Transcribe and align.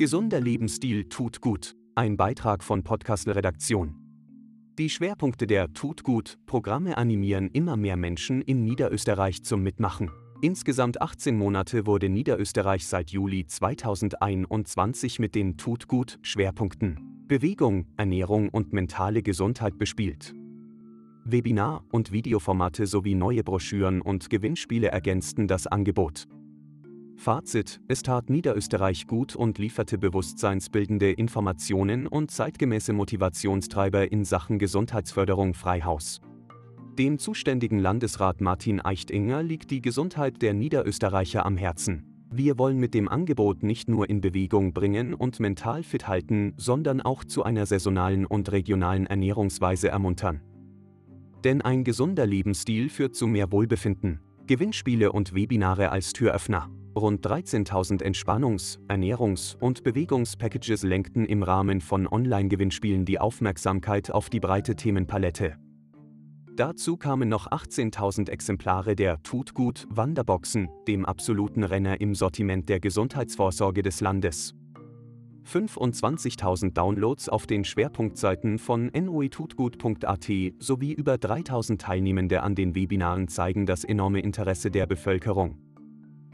Gesunder 0.00 0.40
Lebensstil 0.40 1.10
tut 1.10 1.42
gut. 1.42 1.76
Ein 1.94 2.16
Beitrag 2.16 2.64
von 2.64 2.82
Podcastle 2.82 3.36
Redaktion. 3.36 3.96
Die 4.78 4.88
Schwerpunkte 4.88 5.46
der 5.46 5.74
Tut 5.74 6.04
gut 6.04 6.38
Programme 6.46 6.96
animieren 6.96 7.50
immer 7.50 7.76
mehr 7.76 7.98
Menschen 7.98 8.40
in 8.40 8.64
Niederösterreich 8.64 9.42
zum 9.42 9.62
Mitmachen. 9.62 10.10
Insgesamt 10.40 11.02
18 11.02 11.36
Monate 11.36 11.84
wurde 11.84 12.08
Niederösterreich 12.08 12.86
seit 12.86 13.10
Juli 13.10 13.44
2021 13.44 15.18
mit 15.18 15.34
den 15.34 15.58
Tut 15.58 15.86
gut 15.86 16.18
Schwerpunkten 16.22 17.26
Bewegung, 17.28 17.84
Ernährung 17.98 18.48
und 18.48 18.72
mentale 18.72 19.22
Gesundheit 19.22 19.76
bespielt. 19.76 20.34
Webinar- 21.26 21.84
und 21.92 22.10
Videoformate 22.10 22.86
sowie 22.86 23.14
neue 23.14 23.44
Broschüren 23.44 24.00
und 24.00 24.30
Gewinnspiele 24.30 24.88
ergänzten 24.88 25.46
das 25.46 25.66
Angebot. 25.66 26.26
Fazit: 27.20 27.82
Es 27.86 28.00
tat 28.02 28.30
Niederösterreich 28.30 29.06
gut 29.06 29.36
und 29.36 29.58
lieferte 29.58 29.98
bewusstseinsbildende 29.98 31.12
Informationen 31.12 32.06
und 32.06 32.30
zeitgemäße 32.30 32.94
Motivationstreiber 32.94 34.10
in 34.10 34.24
Sachen 34.24 34.58
Gesundheitsförderung 34.58 35.52
Freihaus. 35.52 36.22
Dem 36.98 37.18
zuständigen 37.18 37.78
Landesrat 37.78 38.40
Martin 38.40 38.80
Eichtinger 38.80 39.42
liegt 39.42 39.70
die 39.70 39.82
Gesundheit 39.82 40.40
der 40.40 40.54
Niederösterreicher 40.54 41.44
am 41.44 41.58
Herzen. 41.58 42.06
Wir 42.32 42.56
wollen 42.56 42.78
mit 42.78 42.94
dem 42.94 43.06
Angebot 43.06 43.62
nicht 43.64 43.90
nur 43.90 44.08
in 44.08 44.22
Bewegung 44.22 44.72
bringen 44.72 45.12
und 45.12 45.40
mental 45.40 45.82
fit 45.82 46.08
halten, 46.08 46.54
sondern 46.56 47.02
auch 47.02 47.22
zu 47.24 47.42
einer 47.42 47.66
saisonalen 47.66 48.24
und 48.24 48.50
regionalen 48.50 49.04
Ernährungsweise 49.04 49.90
ermuntern. 49.90 50.40
Denn 51.44 51.60
ein 51.60 51.84
gesunder 51.84 52.24
Lebensstil 52.24 52.88
führt 52.88 53.14
zu 53.14 53.26
mehr 53.26 53.52
Wohlbefinden. 53.52 54.20
Gewinnspiele 54.46 55.12
und 55.12 55.34
Webinare 55.34 55.90
als 55.90 56.14
Türöffner. 56.14 56.70
Rund 56.96 57.24
13.000 57.24 58.02
Entspannungs-, 58.02 58.78
Ernährungs- 58.88 59.56
und 59.60 59.84
Bewegungspackages 59.84 60.82
lenkten 60.82 61.24
im 61.24 61.42
Rahmen 61.42 61.80
von 61.80 62.08
Online-Gewinnspielen 62.08 63.04
die 63.04 63.20
Aufmerksamkeit 63.20 64.10
auf 64.10 64.28
die 64.28 64.40
breite 64.40 64.74
Themenpalette. 64.74 65.56
Dazu 66.56 66.96
kamen 66.96 67.28
noch 67.28 67.46
18.000 67.46 68.28
Exemplare 68.28 68.96
der 68.96 69.22
Tut 69.22 69.54
gut 69.54 69.86
Wanderboxen, 69.88 70.68
dem 70.88 71.06
absoluten 71.06 71.62
Renner 71.62 72.00
im 72.00 72.14
Sortiment 72.14 72.68
der 72.68 72.80
Gesundheitsvorsorge 72.80 73.82
des 73.82 74.00
Landes. 74.00 74.54
25.000 75.46 76.72
Downloads 76.72 77.28
auf 77.28 77.46
den 77.46 77.64
Schwerpunktseiten 77.64 78.58
von 78.58 78.86
noetutgut.at 78.88 80.28
sowie 80.58 80.92
über 80.92 81.14
3.000 81.14 81.78
Teilnehmende 81.78 82.42
an 82.42 82.54
den 82.54 82.74
Webinaren 82.74 83.28
zeigen 83.28 83.64
das 83.64 83.84
enorme 83.84 84.20
Interesse 84.20 84.70
der 84.70 84.86
Bevölkerung. 84.86 85.69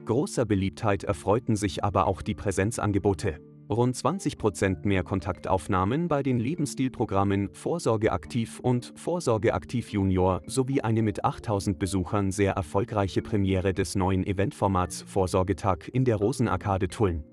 Großer 0.06 0.46
Beliebtheit 0.46 1.04
erfreuten 1.04 1.56
sich 1.56 1.82
aber 1.84 2.06
auch 2.06 2.22
die 2.22 2.34
Präsenzangebote. 2.34 3.40
Rund 3.68 3.96
20% 3.96 4.86
mehr 4.86 5.02
Kontaktaufnahmen 5.02 6.06
bei 6.06 6.22
den 6.22 6.38
Lebensstilprogrammen 6.38 7.50
Vorsorge 7.52 8.12
aktiv 8.12 8.60
und 8.60 8.92
Vorsorge 8.94 9.52
aktiv 9.52 9.90
Junior 9.90 10.40
sowie 10.46 10.82
eine 10.82 11.02
mit 11.02 11.24
8000 11.24 11.76
Besuchern 11.76 12.30
sehr 12.30 12.52
erfolgreiche 12.52 13.22
Premiere 13.22 13.74
des 13.74 13.96
neuen 13.96 14.24
Eventformats 14.24 15.02
Vorsorgetag 15.02 15.88
in 15.92 16.04
der 16.04 16.16
Rosenarkade 16.16 16.86
Tulln. 16.86 17.24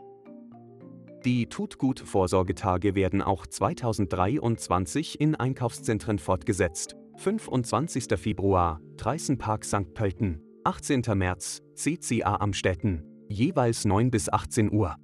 Die 1.24 1.46
Tutgut-Vorsorgetage 1.46 2.96
werden 2.96 3.22
auch 3.22 3.46
2023 3.46 5.22
in 5.22 5.36
Einkaufszentren 5.36 6.18
fortgesetzt. 6.18 6.96
25. 7.18 8.08
Februar, 8.18 8.82
Treißenpark 8.98 9.64
St. 9.64 9.94
Pölten. 9.94 10.42
18. 10.66 11.02
März, 11.16 11.62
CCA 11.76 12.36
Amstetten. 12.36 13.04
Jeweils 13.28 13.84
9 13.84 14.10
bis 14.10 14.32
18 14.32 14.72
Uhr. 14.72 14.96